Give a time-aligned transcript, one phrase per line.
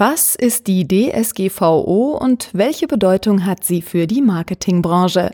[0.00, 5.32] Was ist die DSGVO und welche Bedeutung hat sie für die Marketingbranche?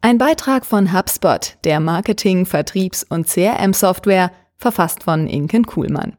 [0.00, 6.16] Ein Beitrag von HubSpot, der Marketing-, Vertriebs- und CRM-Software, verfasst von Inken Kuhlmann.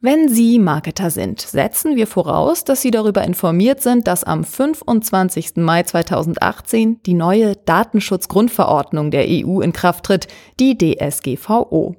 [0.00, 5.56] Wenn Sie Marketer sind, setzen wir voraus, dass Sie darüber informiert sind, dass am 25.
[5.56, 10.28] Mai 2018 die neue Datenschutzgrundverordnung der EU in Kraft tritt,
[10.60, 11.96] die DSGVO.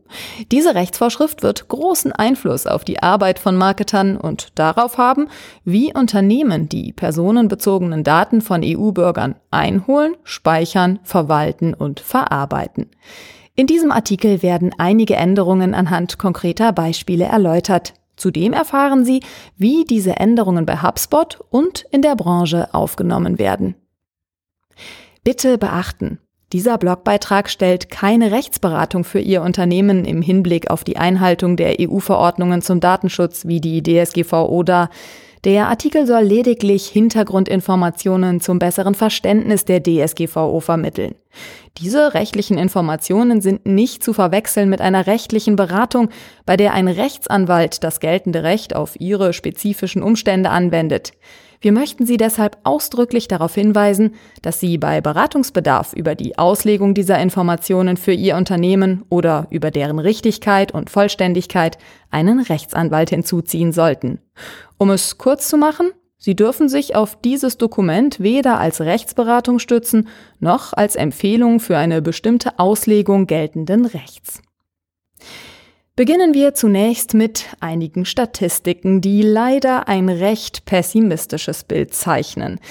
[0.50, 5.28] Diese Rechtsvorschrift wird großen Einfluss auf die Arbeit von Marketern und darauf haben,
[5.66, 12.92] wie Unternehmen die personenbezogenen Daten von EU-Bürgern einholen, speichern, verwalten und verarbeiten.
[13.56, 17.94] In diesem Artikel werden einige Änderungen anhand konkreter Beispiele erläutert.
[18.16, 19.22] Zudem erfahren Sie,
[19.58, 23.76] wie diese Änderungen bei HubSpot und in der Branche aufgenommen werden.
[25.24, 26.20] Bitte beachten,
[26.52, 32.64] dieser Blogbeitrag stellt keine Rechtsberatung für Ihr Unternehmen im Hinblick auf die Einhaltung der EU-Verordnungen
[32.64, 34.90] zum Datenschutz wie die DSGVO dar.
[35.46, 41.16] Der Artikel soll lediglich Hintergrundinformationen zum besseren Verständnis der DSGVO vermitteln.
[41.78, 46.10] Diese rechtlichen Informationen sind nicht zu verwechseln mit einer rechtlichen Beratung,
[46.46, 51.14] bei der ein Rechtsanwalt das geltende Recht auf ihre spezifischen Umstände anwendet.
[51.62, 57.20] Wir möchten Sie deshalb ausdrücklich darauf hinweisen, dass Sie bei Beratungsbedarf über die Auslegung dieser
[57.20, 61.78] Informationen für Ihr Unternehmen oder über deren Richtigkeit und Vollständigkeit
[62.12, 64.20] einen Rechtsanwalt hinzuziehen sollten.
[64.78, 70.08] Um es kurz zu machen, Sie dürfen sich auf dieses Dokument weder als Rechtsberatung stützen,
[70.40, 74.42] noch als Empfehlung für eine bestimmte Auslegung geltenden Rechts.
[76.00, 82.62] Beginnen wir zunächst mit einigen Statistiken, die leider ein recht pessimistisches Bild zeichnen.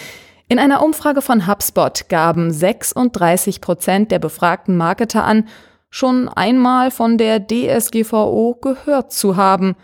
[0.48, 5.46] In einer Umfrage von HubSpot gaben 36 Prozent der befragten Marketer an,
[5.90, 9.76] schon einmal von der DSGVO gehört zu haben.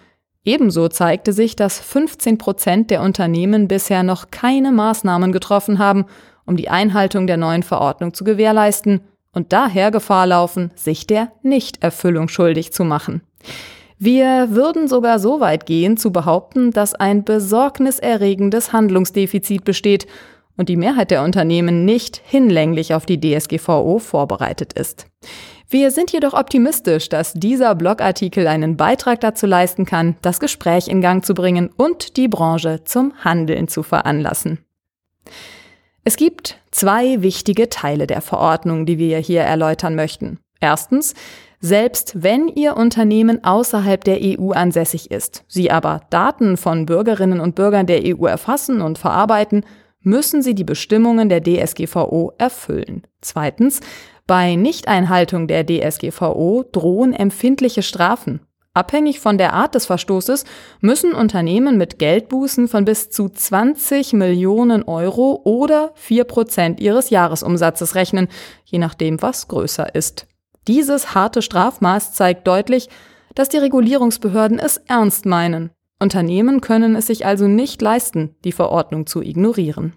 [0.46, 6.06] Ebenso zeigte sich, dass 15 Prozent der Unternehmen bisher noch keine Maßnahmen getroffen haben,
[6.46, 9.02] um die Einhaltung der neuen Verordnung zu gewährleisten
[9.34, 13.20] und daher Gefahr laufen, sich der Nichterfüllung schuldig zu machen.
[13.98, 20.06] Wir würden sogar so weit gehen zu behaupten, dass ein besorgniserregendes Handlungsdefizit besteht
[20.56, 25.06] und die Mehrheit der Unternehmen nicht hinlänglich auf die DSGVO vorbereitet ist.
[25.68, 31.00] Wir sind jedoch optimistisch, dass dieser Blogartikel einen Beitrag dazu leisten kann, das Gespräch in
[31.00, 34.58] Gang zu bringen und die Branche zum Handeln zu veranlassen.
[36.04, 40.38] Es gibt zwei wichtige Teile der Verordnung, die wir hier erläutern möchten.
[40.60, 41.14] Erstens,
[41.64, 47.54] selbst wenn Ihr Unternehmen außerhalb der EU ansässig ist, Sie aber Daten von Bürgerinnen und
[47.54, 49.64] Bürgern der EU erfassen und verarbeiten,
[50.02, 53.06] müssen Sie die Bestimmungen der DSGVO erfüllen.
[53.22, 53.80] Zweitens,
[54.26, 58.40] bei Nichteinhaltung der DSGVO drohen empfindliche Strafen.
[58.74, 60.44] Abhängig von der Art des Verstoßes
[60.80, 67.94] müssen Unternehmen mit Geldbußen von bis zu 20 Millionen Euro oder 4 Prozent ihres Jahresumsatzes
[67.94, 68.28] rechnen,
[68.66, 70.26] je nachdem, was größer ist.
[70.66, 72.88] Dieses harte Strafmaß zeigt deutlich,
[73.34, 75.70] dass die Regulierungsbehörden es ernst meinen.
[76.00, 79.94] Unternehmen können es sich also nicht leisten, die Verordnung zu ignorieren.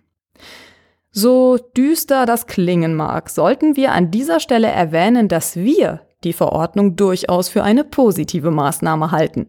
[1.12, 6.96] So düster das klingen mag, sollten wir an dieser Stelle erwähnen, dass wir die Verordnung
[6.96, 9.48] durchaus für eine positive Maßnahme halten.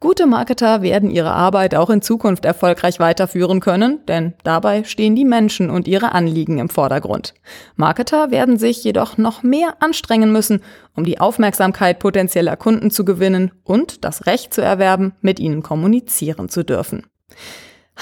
[0.00, 5.24] Gute Marketer werden ihre Arbeit auch in Zukunft erfolgreich weiterführen können, denn dabei stehen die
[5.24, 7.34] Menschen und ihre Anliegen im Vordergrund.
[7.76, 10.62] Marketer werden sich jedoch noch mehr anstrengen müssen,
[10.94, 16.48] um die Aufmerksamkeit potenzieller Kunden zu gewinnen und das Recht zu erwerben, mit ihnen kommunizieren
[16.48, 17.06] zu dürfen.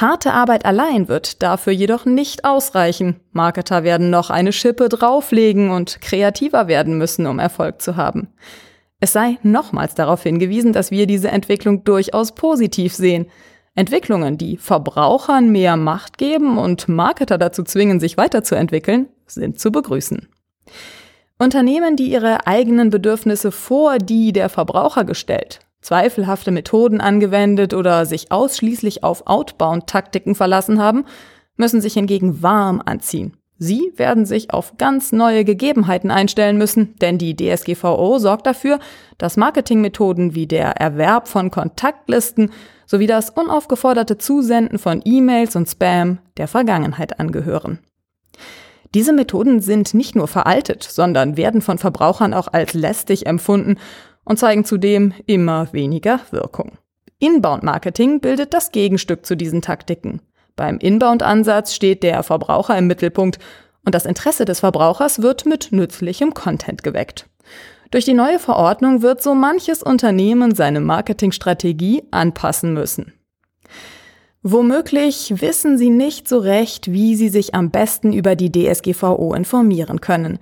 [0.00, 3.16] Harte Arbeit allein wird dafür jedoch nicht ausreichen.
[3.32, 8.28] Marketer werden noch eine Schippe drauflegen und kreativer werden müssen, um Erfolg zu haben.
[9.00, 13.26] Es sei nochmals darauf hingewiesen, dass wir diese Entwicklung durchaus positiv sehen.
[13.75, 20.28] Entwicklungen, die Verbrauchern mehr Macht geben und Marketer dazu zwingen, sich weiterzuentwickeln, sind zu begrüßen.
[21.41, 28.32] Unternehmen, die ihre eigenen Bedürfnisse vor die der Verbraucher gestellt zweifelhafte Methoden angewendet oder sich
[28.32, 31.04] ausschließlich auf Outbound-Taktiken verlassen haben,
[31.56, 33.36] müssen sich hingegen warm anziehen.
[33.60, 38.78] Sie werden sich auf ganz neue Gegebenheiten einstellen müssen, denn die DSGVO sorgt dafür,
[39.19, 42.52] dass Marketingmethoden wie der Erwerb von Kontaktlisten
[42.86, 47.80] sowie das unaufgeforderte Zusenden von E-Mails und Spam der Vergangenheit angehören.
[48.94, 53.76] Diese Methoden sind nicht nur veraltet, sondern werden von Verbrauchern auch als lästig empfunden
[54.28, 56.72] und zeigen zudem immer weniger Wirkung.
[57.19, 60.20] Inbound-Marketing bildet das Gegenstück zu diesen Taktiken.
[60.54, 63.38] Beim Inbound-Ansatz steht der Verbraucher im Mittelpunkt
[63.84, 67.26] und das Interesse des Verbrauchers wird mit nützlichem Content geweckt.
[67.90, 73.14] Durch die neue Verordnung wird so manches Unternehmen seine Marketingstrategie anpassen müssen.
[74.42, 80.00] Womöglich wissen Sie nicht so recht, wie Sie sich am besten über die DSGVO informieren
[80.02, 80.38] können.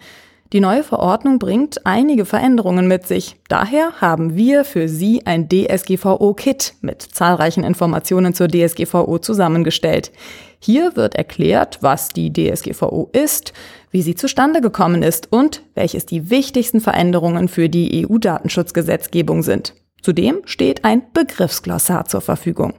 [0.57, 3.37] Die neue Verordnung bringt einige Veränderungen mit sich.
[3.51, 10.13] Daher haben wir für Sie ein DSGVO-Kit mit zahlreichen Informationen zur DSGVO zusammengestellt.
[10.59, 13.53] Hier wird erklärt, was die DSGVO ist,
[13.91, 19.75] wie sie zustande gekommen ist und welches die wichtigsten Veränderungen für die EU-Datenschutzgesetzgebung sind.
[20.01, 22.73] Zudem steht ein Begriffsglossar zur Verfügung.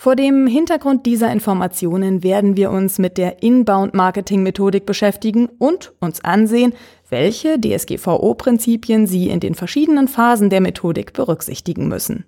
[0.00, 6.72] Vor dem Hintergrund dieser Informationen werden wir uns mit der Inbound-Marketing-Methodik beschäftigen und uns ansehen,
[7.10, 12.24] welche DSGVO-Prinzipien Sie in den verschiedenen Phasen der Methodik berücksichtigen müssen.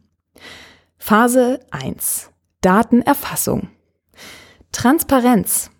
[0.98, 2.28] Phase 1.
[2.60, 3.68] Datenerfassung.
[4.72, 5.70] Transparenz.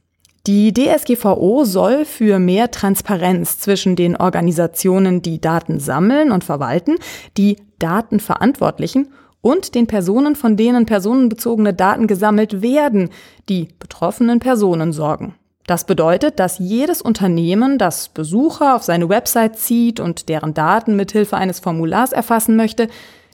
[0.47, 6.97] Die DSGVO soll für mehr Transparenz zwischen den Organisationen, die Daten sammeln und verwalten,
[7.37, 9.09] die Datenverantwortlichen
[9.43, 13.11] und den Personen, von denen personenbezogene Daten gesammelt werden,
[13.51, 15.35] die betroffenen Personen sorgen.
[15.67, 21.37] Das bedeutet, dass jedes Unternehmen, das Besucher auf seine Website zieht und deren Daten mithilfe
[21.37, 22.89] eines Formulars erfassen möchte,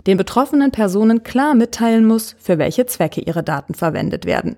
[0.07, 4.57] den betroffenen Personen klar mitteilen muss, für welche Zwecke ihre Daten verwendet werden.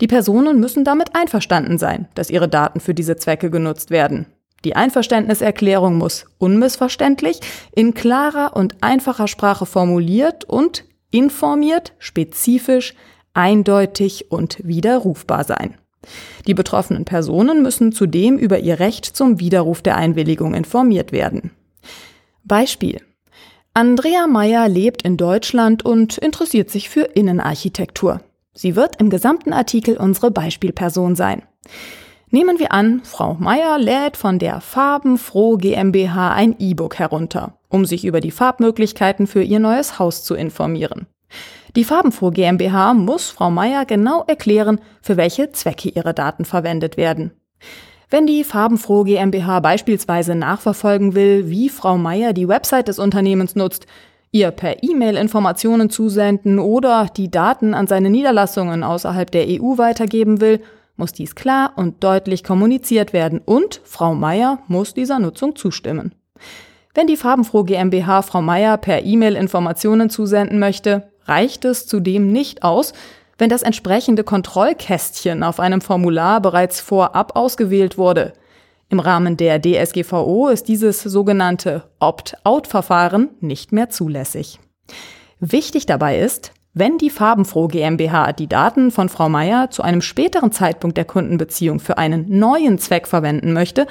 [0.00, 4.26] Die Personen müssen damit einverstanden sein, dass ihre Daten für diese Zwecke genutzt werden.
[4.64, 7.40] Die Einverständniserklärung muss unmissverständlich,
[7.72, 12.94] in klarer und einfacher Sprache formuliert und informiert, spezifisch,
[13.34, 15.76] eindeutig und widerrufbar sein.
[16.46, 21.50] Die betroffenen Personen müssen zudem über ihr Recht zum Widerruf der Einwilligung informiert werden.
[22.44, 23.00] Beispiel.
[23.74, 28.22] Andrea Meyer lebt in Deutschland und interessiert sich für Innenarchitektur.
[28.54, 31.42] Sie wird im gesamten Artikel unsere Beispielperson sein.
[32.30, 38.04] Nehmen wir an, Frau Meier lädt von der Farbenfroh GmbH ein E-Book herunter, um sich
[38.04, 41.06] über die Farbmöglichkeiten für ihr neues Haus zu informieren.
[41.74, 47.32] Die Farbenfroh GmbH muss Frau Meier genau erklären, für welche Zwecke ihre Daten verwendet werden.
[48.10, 53.86] Wenn die Farbenfroh GmbH beispielsweise nachverfolgen will, wie Frau Meier die Website des Unternehmens nutzt,
[54.32, 60.42] ihr per E-Mail Informationen zusenden oder die Daten an seine Niederlassungen außerhalb der EU weitergeben
[60.42, 60.60] will,
[60.98, 66.14] muss dies klar und deutlich kommuniziert werden und Frau Meier muss dieser Nutzung zustimmen.
[66.94, 72.62] Wenn die Farbenfroh GmbH Frau Meier per E-Mail Informationen zusenden möchte, reicht es zudem nicht
[72.62, 72.92] aus,
[73.38, 78.32] wenn das entsprechende Kontrollkästchen auf einem Formular bereits vorab ausgewählt wurde.
[78.88, 84.58] Im Rahmen der DSGVO ist dieses sogenannte Opt-out-Verfahren nicht mehr zulässig.
[85.40, 90.52] Wichtig dabei ist, wenn die Farbenfroh GmbH die Daten von Frau Meier zu einem späteren
[90.52, 93.86] Zeitpunkt der Kundenbeziehung für einen neuen Zweck verwenden möchte,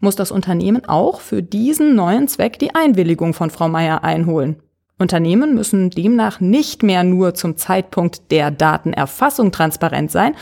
[0.00, 4.56] muss das Unternehmen auch für diesen neuen Zweck die Einwilligung von Frau Meier einholen.
[4.98, 10.34] Unternehmen müssen demnach nicht mehr nur zum Zeitpunkt der Datenerfassung transparent sein,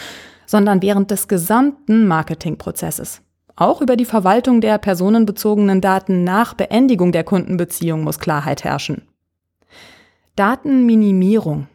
[0.46, 3.22] sondern während des gesamten Marketingprozesses.
[3.56, 9.02] Auch über die Verwaltung der personenbezogenen Daten nach Beendigung der Kundenbeziehung muss Klarheit herrschen.
[10.36, 11.68] Datenminimierung.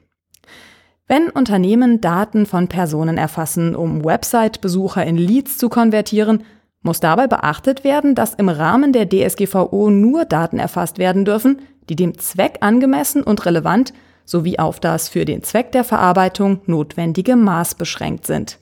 [1.11, 6.43] Wenn Unternehmen Daten von Personen erfassen, um Website-Besucher in Leads zu konvertieren,
[6.83, 11.95] muss dabei beachtet werden, dass im Rahmen der DSGVO nur Daten erfasst werden dürfen, die
[11.95, 13.91] dem Zweck angemessen und relevant
[14.23, 18.59] sowie auf das für den Zweck der Verarbeitung notwendige Maß beschränkt sind.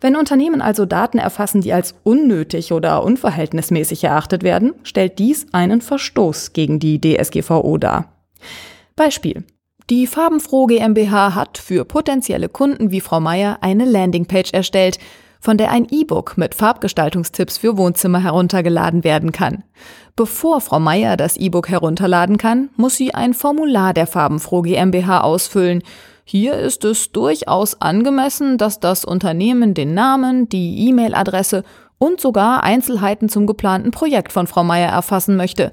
[0.00, 5.80] Wenn Unternehmen also Daten erfassen, die als unnötig oder unverhältnismäßig erachtet werden, stellt dies einen
[5.80, 8.12] Verstoß gegen die DSGVO dar.
[8.94, 9.42] Beispiel.
[9.90, 15.00] Die Farbenfroh GmbH hat für potenzielle Kunden wie Frau Meier eine Landingpage erstellt,
[15.40, 19.64] von der ein E-Book mit Farbgestaltungstipps für Wohnzimmer heruntergeladen werden kann.
[20.14, 25.82] Bevor Frau Meier das E-Book herunterladen kann, muss sie ein Formular der Farbenfroh GmbH ausfüllen.
[26.24, 31.64] Hier ist es durchaus angemessen, dass das Unternehmen den Namen, die E-Mail-Adresse
[31.98, 35.72] und sogar Einzelheiten zum geplanten Projekt von Frau Meier erfassen möchte.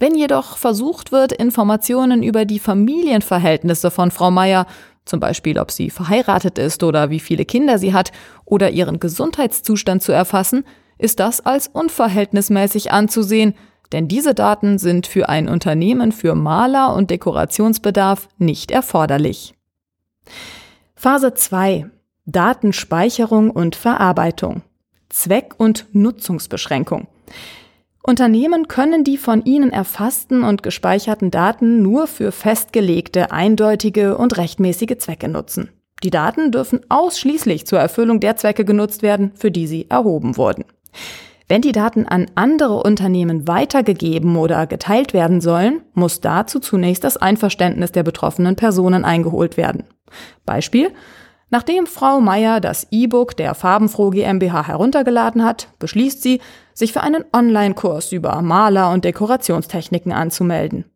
[0.00, 4.66] Wenn jedoch versucht wird, Informationen über die Familienverhältnisse von Frau Meier,
[5.04, 8.10] zum Beispiel ob sie verheiratet ist oder wie viele Kinder sie hat,
[8.46, 10.64] oder ihren Gesundheitszustand zu erfassen,
[10.96, 13.54] ist das als unverhältnismäßig anzusehen,
[13.92, 19.54] denn diese Daten sind für ein Unternehmen für Maler- und Dekorationsbedarf nicht erforderlich.
[20.94, 21.90] Phase 2
[22.24, 24.62] Datenspeicherung und Verarbeitung
[25.10, 27.06] Zweck- und Nutzungsbeschränkung.
[28.02, 34.98] Unternehmen können die von ihnen erfassten und gespeicherten Daten nur für festgelegte, eindeutige und rechtmäßige
[34.98, 35.70] Zwecke nutzen.
[36.02, 40.64] Die Daten dürfen ausschließlich zur Erfüllung der Zwecke genutzt werden, für die sie erhoben wurden.
[41.46, 47.16] Wenn die Daten an andere Unternehmen weitergegeben oder geteilt werden sollen, muss dazu zunächst das
[47.16, 49.84] Einverständnis der betroffenen Personen eingeholt werden.
[50.46, 50.92] Beispiel.
[51.50, 56.40] Nachdem Frau Meier das E-Book der Farbenfroh GmbH heruntergeladen hat, beschließt sie,
[56.80, 60.86] sich für einen Online-Kurs über Maler- und Dekorationstechniken anzumelden.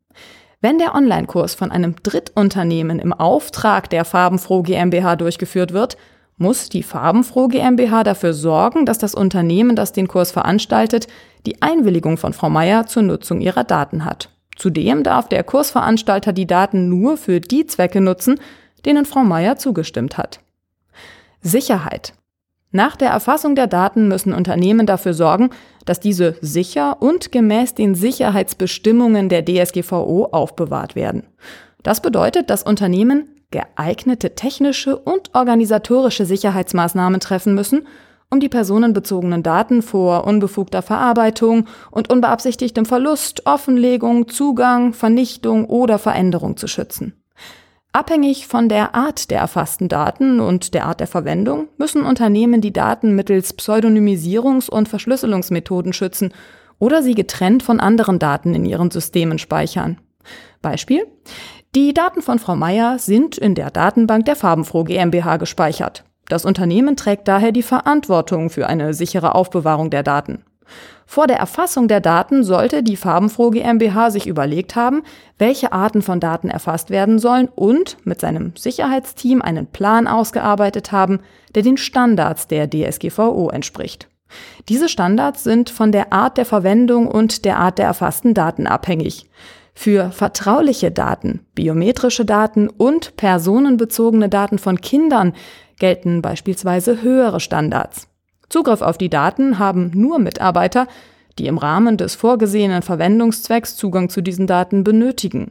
[0.61, 5.97] Wenn der Online-Kurs von einem Drittunternehmen im Auftrag der Farbenfroh GmbH durchgeführt wird,
[6.37, 11.07] muss die Farbenfroh GmbH dafür sorgen, dass das Unternehmen, das den Kurs veranstaltet,
[11.47, 14.31] die Einwilligung von Frau Meier zur Nutzung ihrer Daten hat.
[14.57, 18.41] Zudem darf der Kursveranstalter die Daten nur für die Zwecke nutzen,
[18.85, 20.41] denen Frau Meier zugestimmt hat.
[21.41, 22.15] Sicherheit.
[22.77, 25.51] Nach der Erfassung der Daten müssen Unternehmen dafür sorgen,
[25.85, 31.23] dass diese sicher und gemäß den Sicherheitsbestimmungen der DSGVO aufbewahrt werden.
[31.85, 37.87] Das bedeutet, dass Unternehmen geeignete technische und organisatorische Sicherheitsmaßnahmen treffen müssen,
[38.29, 46.57] um die personenbezogenen Daten vor unbefugter Verarbeitung und unbeabsichtigtem Verlust, Offenlegung, Zugang, Vernichtung oder Veränderung
[46.57, 47.24] zu schützen.
[47.95, 52.73] Abhängig von der Art der erfassten Daten und der Art der Verwendung müssen Unternehmen die
[52.73, 56.35] Daten mittels Pseudonymisierungs- und Verschlüsselungsmethoden schützen
[56.81, 60.01] oder sie getrennt von anderen Daten in ihren Systemen speichern.
[60.61, 61.07] Beispiel
[61.77, 66.03] die Daten von Frau Meier sind in der Datenbank der Farbenfroh GmbH gespeichert.
[66.27, 70.45] Das Unternehmen trägt daher die Verantwortung für eine sichere Aufbewahrung der Daten.
[71.07, 75.03] Vor der Erfassung der Daten sollte die Farbenfroh GmbH sich überlegt haben,
[75.39, 81.21] welche Arten von Daten erfasst werden sollen und mit seinem Sicherheitsteam einen Plan ausgearbeitet haben,
[81.55, 84.09] der den Standards der DSGVO entspricht.
[84.69, 89.29] Diese Standards sind von der Art der Verwendung und der Art der erfassten Daten abhängig.
[89.75, 95.35] Für vertrauliche Daten, biometrische Daten und personenbezogene Daten von Kindern
[95.79, 98.09] gelten beispielsweise höhere Standards.
[98.49, 100.87] Zugriff auf die Daten haben nur Mitarbeiter,
[101.39, 105.51] die im Rahmen des vorgesehenen Verwendungszwecks Zugang zu diesen Daten benötigen.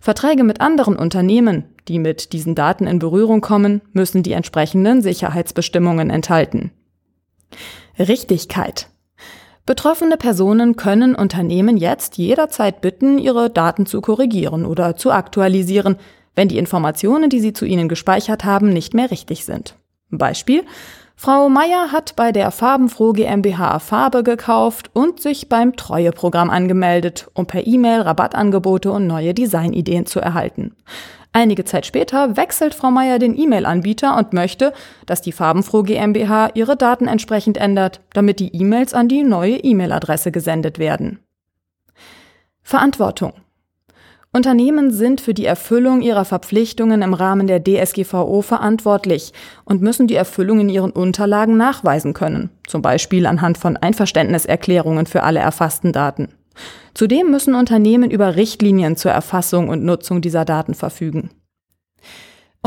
[0.00, 6.10] Verträge mit anderen Unternehmen, die mit diesen Daten in Berührung kommen, müssen die entsprechenden Sicherheitsbestimmungen
[6.10, 6.72] enthalten.
[7.98, 8.88] Richtigkeit.
[9.66, 15.96] Betroffene Personen können Unternehmen jetzt jederzeit bitten, ihre Daten zu korrigieren oder zu aktualisieren,
[16.34, 19.74] wenn die Informationen, die sie zu ihnen gespeichert haben, nicht mehr richtig sind.
[20.10, 20.64] Beispiel
[21.20, 27.44] Frau Meier hat bei der Farbenfroh GmbH Farbe gekauft und sich beim Treueprogramm angemeldet, um
[27.44, 30.76] per E-Mail Rabattangebote und neue Designideen zu erhalten.
[31.32, 34.72] Einige Zeit später wechselt Frau Meier den E-Mail-Anbieter und möchte,
[35.06, 40.30] dass die Farbenfroh GmbH ihre Daten entsprechend ändert, damit die E-Mails an die neue E-Mail-Adresse
[40.30, 41.18] gesendet werden.
[42.62, 43.32] Verantwortung.
[44.38, 49.32] Unternehmen sind für die Erfüllung ihrer Verpflichtungen im Rahmen der DSGVO verantwortlich
[49.64, 55.24] und müssen die Erfüllung in ihren Unterlagen nachweisen können, zum Beispiel anhand von Einverständniserklärungen für
[55.24, 56.28] alle erfassten Daten.
[56.94, 61.30] Zudem müssen Unternehmen über Richtlinien zur Erfassung und Nutzung dieser Daten verfügen.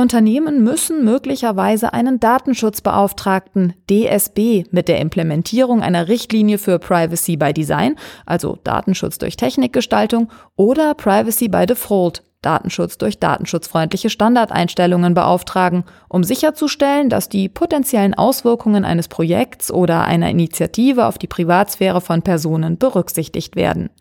[0.02, 7.96] Unternehmen müssen möglicherweise einen Datenschutzbeauftragten DSB mit der Implementierung einer Richtlinie für Privacy by Design,
[8.26, 17.10] also Datenschutz durch Technikgestaltung, oder Privacy by Default, Datenschutz durch datenschutzfreundliche Standardeinstellungen beauftragen, um sicherzustellen,
[17.10, 23.56] dass die potenziellen Auswirkungen eines Projekts oder einer Initiative auf die Privatsphäre von Personen berücksichtigt
[23.56, 23.92] werden.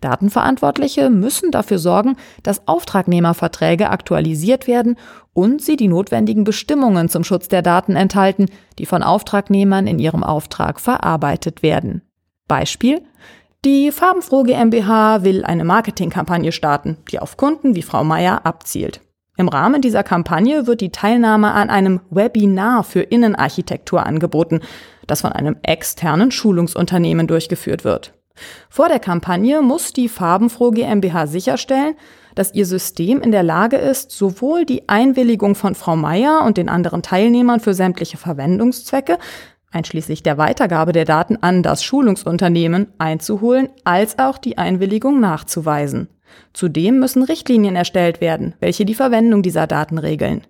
[0.00, 4.96] Datenverantwortliche müssen dafür sorgen, dass Auftragnehmerverträge aktualisiert werden
[5.32, 8.46] und sie die notwendigen Bestimmungen zum Schutz der Daten enthalten,
[8.78, 12.02] die von Auftragnehmern in ihrem Auftrag verarbeitet werden.
[12.48, 13.02] Beispiel
[13.64, 19.00] die Farbenfroh GmbH will eine Marketingkampagne starten, die auf Kunden wie Frau Meier abzielt.
[19.36, 24.60] Im Rahmen dieser Kampagne wird die Teilnahme an einem Webinar für Innenarchitektur angeboten,
[25.06, 28.12] das von einem externen Schulungsunternehmen durchgeführt wird.
[28.68, 31.94] Vor der Kampagne muss die Farbenfroh GmbH sicherstellen,
[32.34, 36.68] dass ihr System in der Lage ist, sowohl die Einwilligung von Frau Meier und den
[36.68, 39.18] anderen Teilnehmern für sämtliche Verwendungszwecke
[39.72, 46.08] einschließlich der Weitergabe der Daten an das Schulungsunternehmen einzuholen, als auch die Einwilligung nachzuweisen.
[46.52, 50.46] Zudem müssen Richtlinien erstellt werden, welche die Verwendung dieser Daten regeln.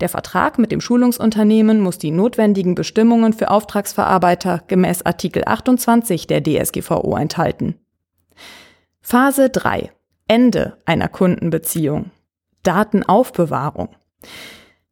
[0.00, 6.42] Der Vertrag mit dem Schulungsunternehmen muss die notwendigen Bestimmungen für Auftragsverarbeiter gemäß Artikel 28 der
[6.42, 7.76] DSGVO enthalten.
[9.00, 9.90] Phase 3.
[10.28, 12.10] Ende einer Kundenbeziehung.
[12.62, 13.90] Datenaufbewahrung.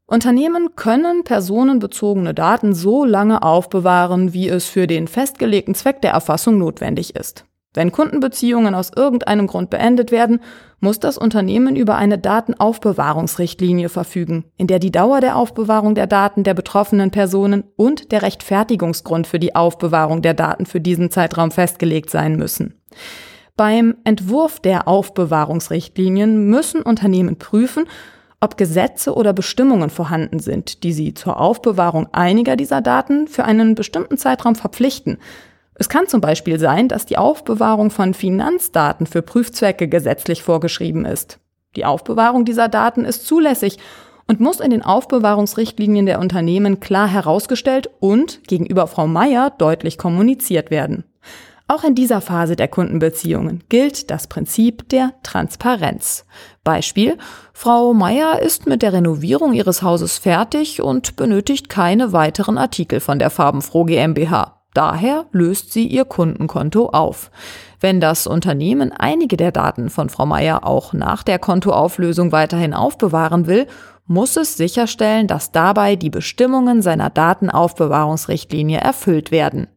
[0.07, 6.59] Unternehmen können personenbezogene Daten so lange aufbewahren, wie es für den festgelegten Zweck der Erfassung
[6.59, 7.47] notwendig ist.
[7.73, 10.41] Wenn Kundenbeziehungen aus irgendeinem Grund beendet werden,
[10.79, 16.45] muss das Unternehmen über eine Datenaufbewahrungsrichtlinie verfügen, in der die Dauer der Aufbewahrung der Daten
[16.45, 22.11] der betroffenen Personen und der Rechtfertigungsgrund für die Aufbewahrung der Daten für diesen Zeitraum festgelegt
[22.11, 22.81] sein müssen.
[23.57, 27.87] Beim Entwurf der Aufbewahrungsrichtlinien müssen Unternehmen prüfen,
[28.45, 33.75] ob Gesetze oder Bestimmungen vorhanden sind, die sie zur Aufbewahrung einiger dieser Daten für einen
[33.75, 35.19] bestimmten Zeitraum verpflichten.
[35.75, 41.41] Es kann zum Beispiel sein, dass die Aufbewahrung von Finanzdaten für Prüfzwecke gesetzlich vorgeschrieben ist.
[41.75, 43.79] Die Aufbewahrung dieser Daten ist zulässig
[44.29, 50.71] und muss in den Aufbewahrungsrichtlinien der Unternehmen klar herausgestellt und gegenüber Frau Meier deutlich kommuniziert
[50.71, 51.05] werden.
[51.67, 56.27] Auch in dieser Phase der Kundenbeziehungen gilt das Prinzip der Transparenz.
[56.63, 57.17] Beispiel,
[57.55, 63.19] Frau Meier ist mit der Renovierung ihres Hauses fertig und benötigt keine weiteren Artikel von
[63.19, 64.61] der Farbenfroh GmbH.
[64.75, 67.31] Daher löst sie ihr Kundenkonto auf.
[67.81, 73.47] Wenn das Unternehmen einige der Daten von Frau Meier auch nach der Kontoauflösung weiterhin aufbewahren
[73.47, 73.67] will,
[74.07, 79.69] muss es sicherstellen, dass dabei die Bestimmungen seiner Datenaufbewahrungsrichtlinie erfüllt werden.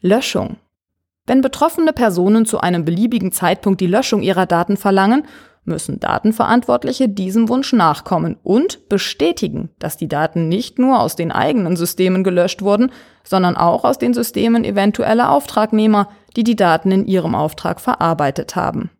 [0.00, 0.58] Löschung.
[1.26, 5.26] Wenn betroffene Personen zu einem beliebigen Zeitpunkt die Löschung ihrer Daten verlangen,
[5.64, 11.76] müssen Datenverantwortliche diesem Wunsch nachkommen und bestätigen, dass die Daten nicht nur aus den eigenen
[11.76, 12.92] Systemen gelöscht wurden,
[13.24, 18.90] sondern auch aus den Systemen eventueller Auftragnehmer, die die Daten in ihrem Auftrag verarbeitet haben.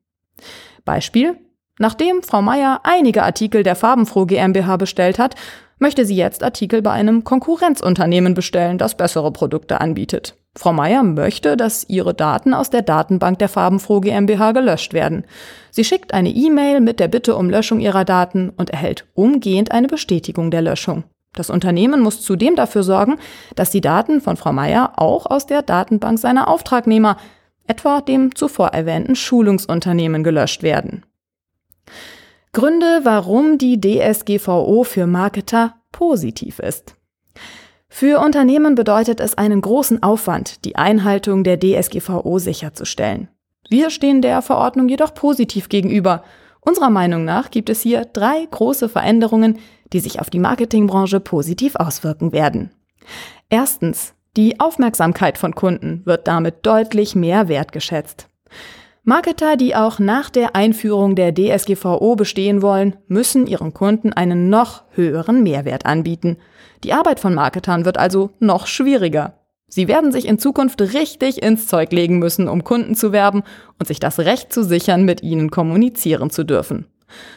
[0.84, 1.38] Beispiel
[1.78, 5.34] Nachdem Frau Meier einige Artikel der Farbenfroh GmbH bestellt hat,
[5.78, 10.34] möchte sie jetzt Artikel bei einem Konkurrenzunternehmen bestellen, das bessere Produkte anbietet.
[10.56, 15.24] Frau Meier möchte, dass ihre Daten aus der Datenbank der Farbenfroh GmbH gelöscht werden.
[15.70, 19.86] Sie schickt eine E-Mail mit der Bitte um Löschung ihrer Daten und erhält umgehend eine
[19.86, 21.04] Bestätigung der Löschung.
[21.34, 23.18] Das Unternehmen muss zudem dafür sorgen,
[23.54, 27.18] dass die Daten von Frau Meier auch aus der Datenbank seiner Auftragnehmer,
[27.66, 31.04] etwa dem zuvor erwähnten Schulungsunternehmen, gelöscht werden.
[32.56, 36.94] Gründe, warum die DSGVO für Marketer positiv ist.
[37.90, 43.28] Für Unternehmen bedeutet es einen großen Aufwand, die Einhaltung der DSGVO sicherzustellen.
[43.68, 46.24] Wir stehen der Verordnung jedoch positiv gegenüber.
[46.62, 49.58] Unserer Meinung nach gibt es hier drei große Veränderungen,
[49.92, 52.70] die sich auf die Marketingbranche positiv auswirken werden.
[53.50, 58.28] Erstens, die Aufmerksamkeit von Kunden wird damit deutlich mehr wertgeschätzt.
[59.08, 64.82] Marketer, die auch nach der Einführung der DSGVO bestehen wollen, müssen ihren Kunden einen noch
[64.90, 66.38] höheren Mehrwert anbieten.
[66.82, 69.38] Die Arbeit von Marketern wird also noch schwieriger.
[69.68, 73.44] Sie werden sich in Zukunft richtig ins Zeug legen müssen, um Kunden zu werben
[73.78, 76.86] und sich das Recht zu sichern, mit ihnen kommunizieren zu dürfen.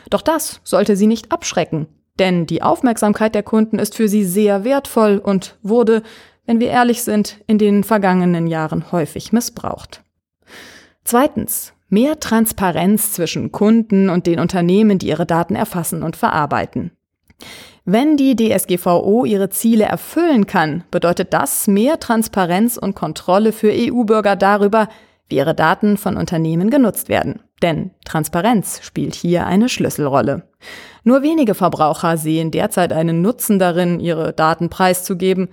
[0.09, 1.85] Doch das sollte sie nicht abschrecken,
[2.17, 6.01] denn die Aufmerksamkeit der Kunden ist für sie sehr wertvoll und wurde,
[6.47, 10.01] wenn wir ehrlich sind, in den vergangenen Jahren häufig missbraucht.
[11.03, 16.91] Zweitens, mehr Transparenz zwischen Kunden und den Unternehmen, die ihre Daten erfassen und verarbeiten.
[17.85, 24.35] Wenn die DSGVO ihre Ziele erfüllen kann, bedeutet das mehr Transparenz und Kontrolle für EU-Bürger
[24.35, 24.89] darüber,
[25.27, 27.41] wie ihre Daten von Unternehmen genutzt werden.
[27.61, 30.43] Denn Transparenz spielt hier eine Schlüsselrolle.
[31.03, 35.49] Nur wenige Verbraucher sehen derzeit einen Nutzen darin, ihre Daten preiszugeben,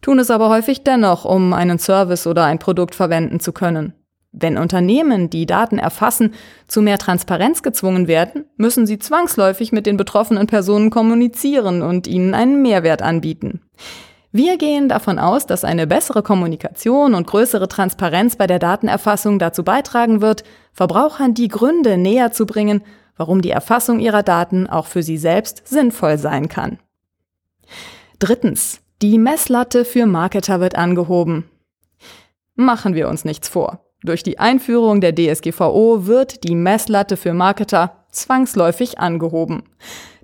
[0.00, 3.94] tun es aber häufig dennoch, um einen Service oder ein Produkt verwenden zu können.
[4.40, 6.34] Wenn Unternehmen, die Daten erfassen,
[6.66, 12.34] zu mehr Transparenz gezwungen werden, müssen sie zwangsläufig mit den betroffenen Personen kommunizieren und ihnen
[12.34, 13.60] einen Mehrwert anbieten.
[14.30, 19.64] Wir gehen davon aus, dass eine bessere Kommunikation und größere Transparenz bei der Datenerfassung dazu
[19.64, 22.84] beitragen wird, Verbrauchern die Gründe näher zu bringen,
[23.16, 26.78] warum die Erfassung ihrer Daten auch für sie selbst sinnvoll sein kann.
[28.18, 28.80] Drittens.
[29.00, 31.48] Die Messlatte für Marketer wird angehoben.
[32.56, 33.87] Machen wir uns nichts vor.
[34.04, 39.64] Durch die Einführung der DSGVO wird die Messlatte für Marketer zwangsläufig angehoben.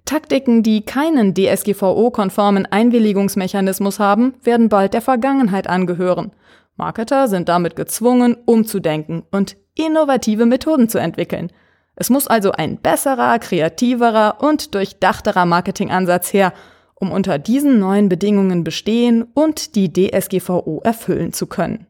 [0.05, 6.33] Taktiken, die keinen DSGVO-konformen Einwilligungsmechanismus haben, werden bald der Vergangenheit angehören.
[6.77, 11.51] Marketer sind damit gezwungen, umzudenken und innovative Methoden zu entwickeln.
[11.97, 16.53] Es muss also ein besserer, kreativerer und durchdachterer Marketingansatz her,
[16.95, 21.87] um unter diesen neuen Bedingungen bestehen und die DSGVO erfüllen zu können.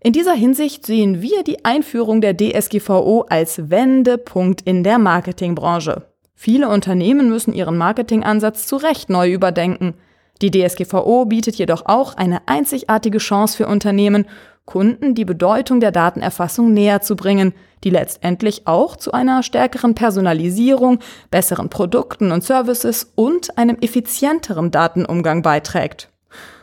[0.00, 6.06] In dieser Hinsicht sehen wir die Einführung der DSGVO als Wendepunkt in der Marketingbranche.
[6.36, 9.94] Viele Unternehmen müssen ihren Marketingansatz zu Recht neu überdenken.
[10.40, 14.26] Die DSGVO bietet jedoch auch eine einzigartige Chance für Unternehmen,
[14.66, 21.00] Kunden die Bedeutung der Datenerfassung näher zu bringen, die letztendlich auch zu einer stärkeren Personalisierung,
[21.30, 26.10] besseren Produkten und Services und einem effizienteren Datenumgang beiträgt.